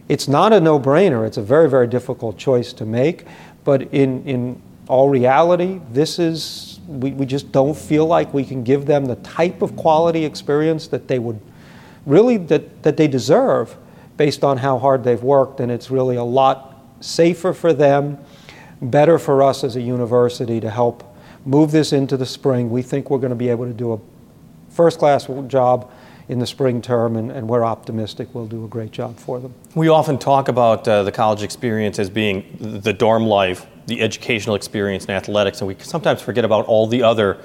It's 0.07 0.27
not 0.27 0.53
a 0.53 0.59
no 0.59 0.79
brainer, 0.79 1.27
it's 1.27 1.37
a 1.37 1.41
very, 1.41 1.69
very 1.69 1.87
difficult 1.87 2.37
choice 2.37 2.73
to 2.73 2.85
make, 2.85 3.25
but 3.63 3.81
in, 3.93 4.23
in 4.23 4.61
all 4.87 5.09
reality, 5.09 5.81
this 5.91 6.19
is, 6.19 6.68
we, 6.89 7.11
we 7.11 7.25
just 7.25 7.51
don't 7.51 7.77
feel 7.77 8.07
like 8.07 8.33
we 8.33 8.43
can 8.43 8.63
give 8.63 8.87
them 8.87 9.05
the 9.05 9.15
type 9.17 9.61
of 9.61 9.75
quality 9.75 10.25
experience 10.25 10.87
that 10.87 11.07
they 11.07 11.19
would 11.19 11.39
really, 12.05 12.37
that, 12.37 12.81
that 12.83 12.97
they 12.97 13.07
deserve 13.07 13.77
based 14.17 14.43
on 14.43 14.57
how 14.57 14.79
hard 14.79 15.03
they've 15.03 15.21
worked, 15.21 15.59
and 15.59 15.71
it's 15.71 15.91
really 15.91 16.15
a 16.15 16.23
lot 16.23 16.83
safer 16.99 17.53
for 17.53 17.71
them, 17.71 18.17
better 18.81 19.19
for 19.19 19.43
us 19.43 19.63
as 19.63 19.75
a 19.75 19.81
university 19.81 20.59
to 20.59 20.69
help 20.69 21.15
move 21.45 21.71
this 21.71 21.93
into 21.93 22.17
the 22.17 22.25
spring. 22.25 22.69
We 22.69 22.81
think 22.81 23.09
we're 23.09 23.19
going 23.19 23.29
to 23.29 23.35
be 23.35 23.49
able 23.49 23.65
to 23.65 23.73
do 23.73 23.93
a 23.93 23.99
first 24.69 24.99
class 24.99 25.27
job 25.47 25.91
in 26.29 26.37
the 26.37 26.45
spring 26.45 26.79
term, 26.81 27.15
and, 27.15 27.31
and, 27.31 27.49
we're 27.49 27.65
optimistic 27.65 28.29
we'll 28.33 28.45
do 28.45 28.63
a 28.63 28.67
great 28.67 28.91
job 28.91 29.17
for 29.17 29.39
them. 29.39 29.51
We 29.73 29.89
often 29.89 30.19
talk 30.19 30.47
about 30.47 30.87
uh, 30.87 31.01
the 31.01 31.11
college 31.11 31.41
experience 31.41 31.97
as 31.97 32.11
being 32.11 32.55
the 32.59 32.93
dorm 32.93 33.25
life, 33.25 33.65
the 33.87 33.99
educational 33.99 34.55
experience 34.55 35.05
in 35.05 35.11
athletics, 35.11 35.59
and 35.59 35.67
we 35.67 35.75
sometimes 35.79 36.21
forget 36.21 36.45
about 36.45 36.67
all 36.67 36.85
the 36.85 37.01
other, 37.01 37.41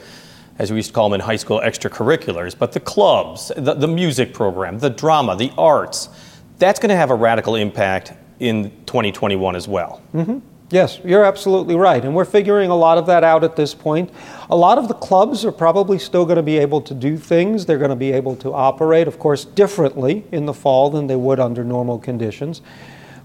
as 0.58 0.70
we 0.70 0.76
used 0.76 0.90
to 0.90 0.94
call 0.94 1.08
them 1.08 1.14
in 1.14 1.24
high 1.26 1.36
school, 1.36 1.60
extracurriculars, 1.60 2.56
but 2.56 2.72
the 2.72 2.80
clubs, 2.80 3.50
the, 3.56 3.72
the 3.72 3.88
music 3.88 4.34
program, 4.34 4.78
the 4.78 4.90
drama, 4.90 5.34
the 5.34 5.50
arts. 5.56 6.10
That's 6.58 6.78
going 6.78 6.90
to 6.90 6.96
have 6.96 7.10
a 7.10 7.14
radical 7.16 7.56
impact 7.56 8.12
in 8.38 8.70
2021 8.84 9.56
as 9.56 9.66
well. 9.66 10.02
Mm-hmm. 10.12 10.38
Yes, 10.70 10.98
you're 11.04 11.24
absolutely 11.24 11.76
right. 11.76 12.02
And 12.02 12.14
we're 12.14 12.24
figuring 12.24 12.70
a 12.70 12.74
lot 12.74 12.96
of 12.96 13.06
that 13.06 13.22
out 13.22 13.44
at 13.44 13.54
this 13.54 13.74
point. 13.74 14.10
A 14.48 14.56
lot 14.56 14.78
of 14.78 14.88
the 14.88 14.94
clubs 14.94 15.44
are 15.44 15.52
probably 15.52 15.98
still 15.98 16.24
going 16.24 16.36
to 16.36 16.42
be 16.42 16.58
able 16.58 16.80
to 16.82 16.94
do 16.94 17.18
things. 17.18 17.66
They're 17.66 17.78
going 17.78 17.90
to 17.90 17.96
be 17.96 18.12
able 18.12 18.34
to 18.36 18.52
operate, 18.52 19.06
of 19.06 19.18
course, 19.18 19.44
differently 19.44 20.24
in 20.32 20.46
the 20.46 20.54
fall 20.54 20.90
than 20.90 21.06
they 21.06 21.16
would 21.16 21.38
under 21.38 21.64
normal 21.64 21.98
conditions. 21.98 22.62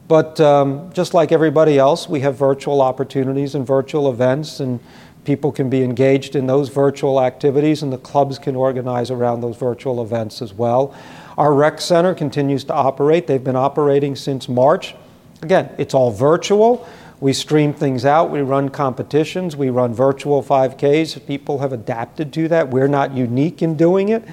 But 0.10 0.40
um, 0.42 0.92
just 0.92 1.14
like 1.14 1.32
everybody 1.32 1.78
else, 1.78 2.10
we 2.10 2.20
have 2.22 2.36
virtual 2.36 2.82
opportunities 2.82 3.56
and 3.56 3.66
virtual 3.66 4.12
events, 4.12 4.60
and 4.60 4.80
people 5.24 5.52
can 5.52 5.70
be 5.70 5.84
engaged 5.84 6.36
in 6.36 6.48
those 6.48 6.70
virtual 6.70 7.22
activities, 7.22 7.84
and 7.84 7.94
the 7.94 8.00
clubs 8.00 8.40
can 8.40 8.56
organize 8.56 9.12
around 9.12 9.42
those 9.42 9.56
virtual 9.56 10.02
events 10.02 10.42
as 10.42 10.54
well. 10.54 10.96
Our 11.38 11.54
rec 11.54 11.80
center 11.80 12.16
continues 12.16 12.64
to 12.66 12.74
operate. 12.74 13.28
They've 13.28 13.44
been 13.44 13.56
operating 13.56 14.16
since 14.16 14.50
March. 14.50 14.96
Again, 15.42 15.70
it's 15.78 15.94
all 15.94 16.12
virtual. 16.12 16.88
We 17.22 17.34
stream 17.34 17.74
things 17.74 18.06
out. 18.06 18.30
We 18.30 18.42
run 18.42 18.70
competitions. 18.70 19.56
We 19.56 19.70
run 19.70 19.94
virtual 19.94 20.42
5Ks. 20.42 21.26
People 21.28 21.60
have 21.60 21.74
adapted 21.74 22.32
to 22.34 22.48
that. 22.48 22.70
We're 22.70 22.88
not 22.88 23.14
unique 23.14 23.62
in 23.62 23.76
doing 23.76 24.10
it 24.10 24.24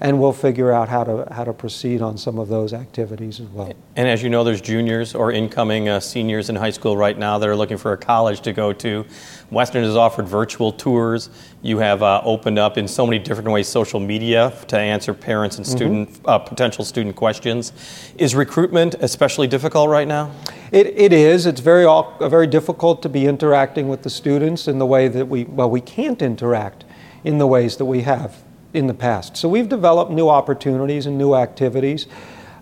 and 0.00 0.18
we'll 0.18 0.32
figure 0.32 0.72
out 0.72 0.88
how 0.88 1.04
to 1.04 1.26
how 1.30 1.44
to 1.44 1.52
proceed 1.52 2.00
on 2.00 2.16
some 2.16 2.38
of 2.38 2.48
those 2.48 2.72
activities 2.72 3.38
as 3.38 3.48
well. 3.48 3.72
And 3.96 4.08
as 4.08 4.22
you 4.22 4.30
know, 4.30 4.44
there's 4.44 4.60
juniors 4.60 5.14
or 5.14 5.30
incoming 5.30 5.88
uh, 5.88 6.00
seniors 6.00 6.48
in 6.48 6.56
high 6.56 6.70
school 6.70 6.96
right 6.96 7.18
now 7.18 7.38
that 7.38 7.48
are 7.48 7.56
looking 7.56 7.76
for 7.76 7.92
a 7.92 7.96
college 7.98 8.40
to 8.42 8.52
go 8.52 8.72
to. 8.72 9.04
Western 9.50 9.84
has 9.84 9.96
offered 9.96 10.26
virtual 10.26 10.72
tours. 10.72 11.28
You 11.60 11.78
have 11.78 12.02
uh, 12.02 12.22
opened 12.24 12.58
up 12.58 12.78
in 12.78 12.88
so 12.88 13.06
many 13.06 13.18
different 13.18 13.50
ways 13.50 13.68
social 13.68 14.00
media 14.00 14.54
to 14.68 14.78
answer 14.78 15.12
parents 15.12 15.58
and 15.58 15.66
student 15.66 16.10
mm-hmm. 16.10 16.28
uh, 16.28 16.38
potential 16.38 16.84
student 16.84 17.14
questions. 17.16 17.72
Is 18.16 18.34
recruitment 18.34 18.94
especially 19.00 19.48
difficult 19.48 19.90
right 19.90 20.08
now? 20.08 20.30
It, 20.72 20.86
it 20.86 21.12
is. 21.12 21.46
It's 21.46 21.60
very 21.60 21.84
very 22.20 22.46
difficult 22.46 23.02
to 23.02 23.08
be 23.08 23.26
interacting 23.26 23.88
with 23.88 24.02
the 24.02 24.10
students 24.10 24.66
in 24.66 24.78
the 24.78 24.86
way 24.86 25.08
that 25.08 25.26
we 25.26 25.44
well 25.44 25.68
we 25.68 25.80
can't 25.80 26.22
interact 26.22 26.84
in 27.22 27.38
the 27.38 27.46
ways 27.46 27.76
that 27.76 27.84
we 27.84 28.00
have 28.02 28.42
in 28.72 28.86
the 28.86 28.94
past. 28.94 29.36
So 29.36 29.48
we've 29.48 29.68
developed 29.68 30.10
new 30.10 30.28
opportunities 30.28 31.06
and 31.06 31.18
new 31.18 31.34
activities. 31.34 32.06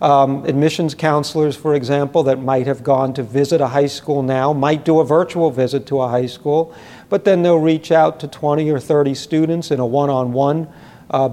Um, 0.00 0.44
admissions 0.44 0.94
counselors, 0.94 1.56
for 1.56 1.74
example, 1.74 2.22
that 2.24 2.40
might 2.40 2.66
have 2.66 2.84
gone 2.84 3.12
to 3.14 3.22
visit 3.22 3.60
a 3.60 3.66
high 3.66 3.86
school 3.86 4.22
now 4.22 4.52
might 4.52 4.84
do 4.84 5.00
a 5.00 5.04
virtual 5.04 5.50
visit 5.50 5.86
to 5.88 6.00
a 6.00 6.08
high 6.08 6.26
school, 6.26 6.72
but 7.08 7.24
then 7.24 7.42
they'll 7.42 7.58
reach 7.58 7.90
out 7.90 8.20
to 8.20 8.28
20 8.28 8.70
or 8.70 8.78
30 8.78 9.14
students 9.14 9.70
in 9.72 9.80
a 9.80 9.86
one 9.86 10.08
on 10.08 10.32
one 10.32 10.68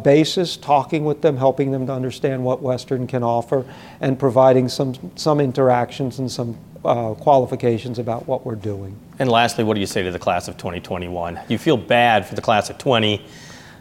basis, 0.01 0.57
talking 0.57 1.05
with 1.05 1.21
them, 1.21 1.37
helping 1.37 1.71
them 1.71 1.85
to 1.87 1.93
understand 1.93 2.43
what 2.43 2.61
Western 2.61 3.05
can 3.07 3.23
offer, 3.23 3.65
and 4.01 4.17
providing 4.17 4.69
some, 4.69 4.95
some 5.15 5.39
interactions 5.39 6.19
and 6.19 6.31
some 6.31 6.57
uh, 6.85 7.13
qualifications 7.15 7.99
about 7.99 8.27
what 8.27 8.45
we're 8.45 8.55
doing. 8.55 8.97
And 9.19 9.29
lastly, 9.29 9.63
what 9.63 9.73
do 9.73 9.79
you 9.79 9.85
say 9.87 10.03
to 10.03 10.11
the 10.11 10.19
class 10.19 10.47
of 10.47 10.57
2021? 10.57 11.39
You 11.49 11.57
feel 11.57 11.77
bad 11.77 12.25
for 12.25 12.35
the 12.35 12.41
class 12.41 12.69
of 12.69 12.77
20 12.77 13.25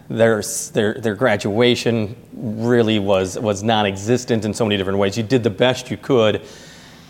their, 0.08 0.42
their, 0.72 0.94
their 0.94 1.14
graduation 1.14 2.16
really 2.34 2.98
was, 2.98 3.38
was 3.38 3.62
non 3.62 3.86
existent 3.86 4.44
in 4.44 4.52
so 4.52 4.64
many 4.64 4.76
different 4.76 4.98
ways. 4.98 5.16
You 5.16 5.22
did 5.22 5.42
the 5.42 5.50
best 5.50 5.90
you 5.90 5.96
could. 5.96 6.42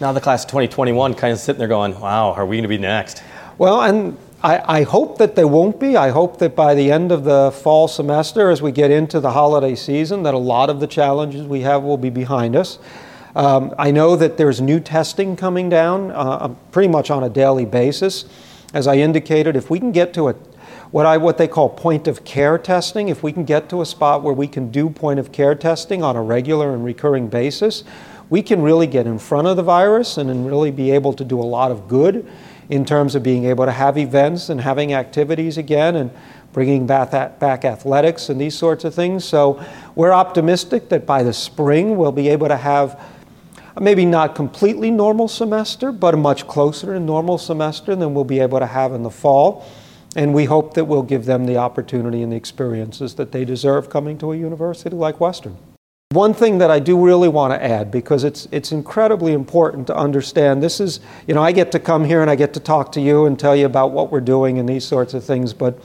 Now 0.00 0.12
the 0.12 0.20
class 0.20 0.44
of 0.44 0.50
2021 0.50 1.14
kind 1.14 1.32
of 1.32 1.38
sitting 1.38 1.58
there 1.58 1.68
going, 1.68 1.98
wow, 1.98 2.32
are 2.32 2.46
we 2.46 2.56
going 2.56 2.62
to 2.62 2.68
be 2.68 2.78
next? 2.78 3.22
Well, 3.58 3.82
and 3.82 4.18
I, 4.42 4.80
I, 4.80 4.82
hope 4.82 5.18
that 5.18 5.36
they 5.36 5.44
won't 5.44 5.78
be. 5.78 5.96
I 5.96 6.10
hope 6.10 6.38
that 6.38 6.56
by 6.56 6.74
the 6.74 6.90
end 6.90 7.12
of 7.12 7.24
the 7.24 7.52
fall 7.52 7.86
semester, 7.86 8.50
as 8.50 8.60
we 8.60 8.72
get 8.72 8.90
into 8.90 9.20
the 9.20 9.30
holiday 9.30 9.74
season, 9.74 10.24
that 10.24 10.34
a 10.34 10.38
lot 10.38 10.68
of 10.68 10.80
the 10.80 10.86
challenges 10.86 11.46
we 11.46 11.60
have 11.60 11.82
will 11.82 11.96
be 11.96 12.10
behind 12.10 12.56
us. 12.56 12.78
Um, 13.36 13.74
I 13.78 13.90
know 13.90 14.16
that 14.16 14.36
there's 14.36 14.60
new 14.60 14.80
testing 14.80 15.36
coming 15.36 15.68
down 15.68 16.10
uh, 16.10 16.48
pretty 16.72 16.88
much 16.88 17.10
on 17.10 17.24
a 17.24 17.28
daily 17.28 17.64
basis. 17.64 18.26
As 18.72 18.86
I 18.86 18.96
indicated, 18.96 19.56
if 19.56 19.70
we 19.70 19.78
can 19.78 19.92
get 19.92 20.12
to 20.14 20.28
a 20.28 20.34
what, 20.94 21.06
I, 21.06 21.16
what 21.16 21.38
they 21.38 21.48
call 21.48 21.70
point 21.70 22.06
of 22.06 22.24
care 22.24 22.56
testing. 22.56 23.08
If 23.08 23.24
we 23.24 23.32
can 23.32 23.42
get 23.42 23.68
to 23.70 23.82
a 23.82 23.84
spot 23.84 24.22
where 24.22 24.32
we 24.32 24.46
can 24.46 24.70
do 24.70 24.88
point 24.88 25.18
of 25.18 25.32
care 25.32 25.56
testing 25.56 26.04
on 26.04 26.14
a 26.14 26.22
regular 26.22 26.72
and 26.72 26.84
recurring 26.84 27.26
basis, 27.26 27.82
we 28.30 28.42
can 28.42 28.62
really 28.62 28.86
get 28.86 29.04
in 29.04 29.18
front 29.18 29.48
of 29.48 29.56
the 29.56 29.62
virus 29.64 30.18
and 30.18 30.46
really 30.46 30.70
be 30.70 30.92
able 30.92 31.12
to 31.14 31.24
do 31.24 31.40
a 31.40 31.42
lot 31.42 31.72
of 31.72 31.88
good 31.88 32.30
in 32.68 32.84
terms 32.84 33.16
of 33.16 33.24
being 33.24 33.44
able 33.44 33.64
to 33.64 33.72
have 33.72 33.98
events 33.98 34.50
and 34.50 34.60
having 34.60 34.94
activities 34.94 35.58
again 35.58 35.96
and 35.96 36.12
bringing 36.52 36.86
back, 36.86 37.10
back 37.40 37.64
athletics 37.64 38.28
and 38.28 38.40
these 38.40 38.56
sorts 38.56 38.84
of 38.84 38.94
things. 38.94 39.24
So 39.24 39.60
we're 39.96 40.12
optimistic 40.12 40.90
that 40.90 41.06
by 41.06 41.24
the 41.24 41.32
spring 41.32 41.96
we'll 41.96 42.12
be 42.12 42.28
able 42.28 42.46
to 42.46 42.56
have 42.56 43.02
maybe 43.80 44.06
not 44.06 44.36
completely 44.36 44.92
normal 44.92 45.26
semester, 45.26 45.90
but 45.90 46.14
a 46.14 46.16
much 46.16 46.46
closer 46.46 46.94
to 46.94 47.00
normal 47.00 47.36
semester 47.36 47.96
than 47.96 48.14
we'll 48.14 48.22
be 48.22 48.38
able 48.38 48.60
to 48.60 48.66
have 48.66 48.92
in 48.92 49.02
the 49.02 49.10
fall. 49.10 49.66
And 50.16 50.32
we 50.32 50.44
hope 50.44 50.74
that 50.74 50.84
we'll 50.84 51.02
give 51.02 51.24
them 51.24 51.46
the 51.46 51.56
opportunity 51.56 52.22
and 52.22 52.32
the 52.32 52.36
experiences 52.36 53.14
that 53.14 53.32
they 53.32 53.44
deserve 53.44 53.90
coming 53.90 54.16
to 54.18 54.32
a 54.32 54.36
university 54.36 54.94
like 54.94 55.20
Western. 55.20 55.56
One 56.10 56.32
thing 56.32 56.58
that 56.58 56.70
I 56.70 56.78
do 56.78 57.04
really 57.04 57.28
want 57.28 57.52
to 57.52 57.62
add, 57.62 57.90
because 57.90 58.22
it's, 58.22 58.46
it's 58.52 58.70
incredibly 58.70 59.32
important 59.32 59.88
to 59.88 59.96
understand 59.96 60.62
this 60.62 60.78
is, 60.78 61.00
you 61.26 61.34
know, 61.34 61.42
I 61.42 61.50
get 61.50 61.72
to 61.72 61.80
come 61.80 62.04
here 62.04 62.22
and 62.22 62.30
I 62.30 62.36
get 62.36 62.54
to 62.54 62.60
talk 62.60 62.92
to 62.92 63.00
you 63.00 63.26
and 63.26 63.36
tell 63.36 63.56
you 63.56 63.66
about 63.66 63.90
what 63.90 64.12
we're 64.12 64.20
doing 64.20 64.58
and 64.58 64.68
these 64.68 64.84
sorts 64.84 65.14
of 65.14 65.24
things, 65.24 65.52
but 65.52 65.80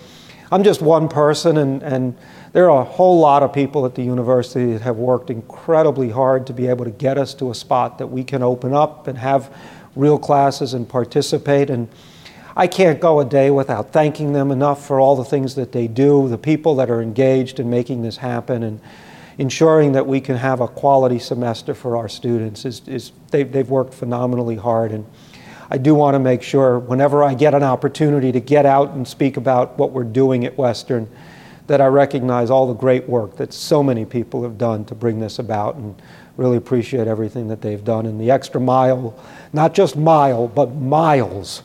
I'm 0.51 0.63
just 0.63 0.81
one 0.81 1.09
person, 1.09 1.57
and, 1.57 1.83
and 1.83 2.17
there 2.53 2.71
are 2.71 2.81
a 2.81 2.85
whole 2.85 3.19
lot 3.19 3.43
of 3.43 3.53
people 3.53 3.85
at 3.85 3.93
the 3.93 4.01
university 4.01 4.73
that 4.73 4.81
have 4.81 4.97
worked 4.97 5.29
incredibly 5.29 6.09
hard 6.09 6.47
to 6.47 6.53
be 6.53 6.67
able 6.67 6.85
to 6.85 6.91
get 6.91 7.17
us 7.19 7.35
to 7.35 7.51
a 7.51 7.55
spot 7.55 7.99
that 7.99 8.07
we 8.07 8.23
can 8.23 8.41
open 8.41 8.73
up 8.73 9.07
and 9.07 9.17
have 9.17 9.55
real 9.95 10.17
classes 10.17 10.73
and 10.73 10.89
participate. 10.89 11.69
And 11.69 11.87
I 12.59 12.67
can't 12.67 12.99
go 12.99 13.21
a 13.21 13.25
day 13.25 13.51
without 13.51 13.93
thanking 13.93 14.33
them 14.33 14.51
enough 14.51 14.85
for 14.85 14.99
all 14.99 15.15
the 15.15 15.23
things 15.23 15.55
that 15.55 15.71
they 15.71 15.87
do, 15.87 16.27
the 16.27 16.37
people 16.37 16.75
that 16.75 16.89
are 16.89 17.01
engaged 17.01 17.57
in 17.57 17.69
making 17.69 18.01
this 18.01 18.17
happen, 18.17 18.63
and 18.63 18.81
ensuring 19.37 19.93
that 19.93 20.05
we 20.05 20.19
can 20.19 20.35
have 20.35 20.59
a 20.59 20.67
quality 20.67 21.19
semester 21.19 21.73
for 21.73 21.95
our 21.95 22.09
students. 22.09 22.65
Is, 22.65 22.85
is 22.85 23.13
they, 23.31 23.43
they've 23.43 23.69
worked 23.69 23.93
phenomenally 23.93 24.57
hard. 24.57 24.91
And 24.91 25.05
I 25.71 25.77
do 25.77 25.95
want 25.95 26.15
to 26.15 26.19
make 26.19 26.43
sure 26.43 26.79
whenever 26.79 27.23
I 27.23 27.33
get 27.33 27.53
an 27.53 27.63
opportunity 27.63 28.33
to 28.33 28.41
get 28.41 28.65
out 28.65 28.89
and 28.89 29.07
speak 29.07 29.37
about 29.37 29.77
what 29.77 29.91
we're 29.91 30.03
doing 30.03 30.43
at 30.43 30.57
Western, 30.57 31.09
that 31.67 31.79
I 31.79 31.87
recognize 31.87 32.49
all 32.49 32.67
the 32.67 32.73
great 32.73 33.07
work 33.07 33.37
that 33.37 33.53
so 33.53 33.81
many 33.81 34.03
people 34.03 34.43
have 34.43 34.57
done 34.57 34.83
to 34.87 34.95
bring 34.95 35.21
this 35.21 35.39
about 35.39 35.75
and 35.75 35.95
really 36.35 36.57
appreciate 36.57 37.07
everything 37.07 37.47
that 37.47 37.61
they've 37.61 37.85
done 37.85 38.05
and 38.05 38.19
the 38.19 38.31
extra 38.31 38.59
mile, 38.59 39.17
not 39.53 39.73
just 39.73 39.95
mile, 39.95 40.49
but 40.49 40.75
miles 40.75 41.63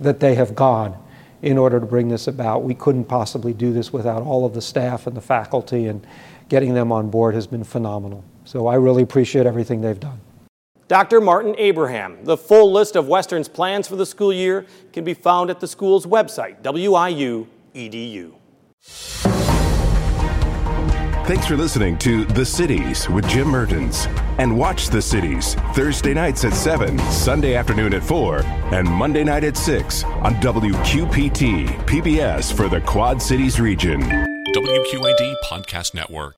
that 0.00 0.20
they 0.20 0.34
have 0.34 0.54
gone 0.54 0.96
in 1.42 1.58
order 1.58 1.78
to 1.78 1.86
bring 1.86 2.08
this 2.08 2.26
about. 2.26 2.62
We 2.62 2.74
couldn't 2.74 3.04
possibly 3.04 3.52
do 3.52 3.72
this 3.72 3.92
without 3.92 4.22
all 4.22 4.46
of 4.46 4.54
the 4.54 4.62
staff 4.62 5.06
and 5.06 5.16
the 5.16 5.20
faculty, 5.20 5.86
and 5.86 6.06
getting 6.48 6.74
them 6.74 6.90
on 6.90 7.10
board 7.10 7.34
has 7.34 7.46
been 7.46 7.64
phenomenal. 7.64 8.24
So 8.44 8.66
I 8.66 8.76
really 8.76 9.02
appreciate 9.02 9.46
everything 9.46 9.80
they've 9.80 10.00
done. 10.00 10.20
Dr. 10.88 11.20
Martin 11.20 11.54
Abraham. 11.58 12.18
The 12.24 12.36
full 12.36 12.70
list 12.70 12.94
of 12.94 13.08
Western's 13.08 13.48
plans 13.48 13.88
for 13.88 13.96
the 13.96 14.06
school 14.06 14.32
year 14.32 14.66
can 14.92 15.04
be 15.04 15.14
found 15.14 15.50
at 15.50 15.60
the 15.60 15.66
school's 15.66 16.06
website, 16.06 16.62
wiu.edu. 16.62 18.32
Thanks 21.26 21.46
for 21.46 21.56
listening 21.56 21.96
to 22.00 22.26
The 22.26 22.44
Cities 22.44 23.08
with 23.08 23.26
Jim 23.26 23.48
Mertens. 23.48 24.06
And 24.36 24.58
watch 24.58 24.88
The 24.88 25.00
Cities 25.00 25.54
Thursday 25.72 26.12
nights 26.12 26.44
at 26.44 26.52
7, 26.52 26.98
Sunday 27.10 27.54
afternoon 27.54 27.94
at 27.94 28.04
4, 28.04 28.40
and 28.74 28.86
Monday 28.86 29.24
night 29.24 29.42
at 29.42 29.56
6 29.56 30.04
on 30.04 30.34
WQPT, 30.34 31.66
PBS 31.86 32.54
for 32.54 32.68
the 32.68 32.82
Quad 32.82 33.22
Cities 33.22 33.58
region. 33.58 34.02
WQAD 34.02 35.34
Podcast 35.50 35.94
Network. 35.94 36.32